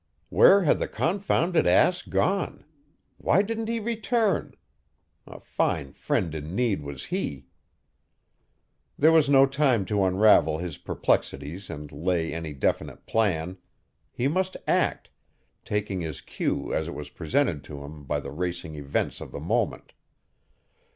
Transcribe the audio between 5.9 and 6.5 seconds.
friend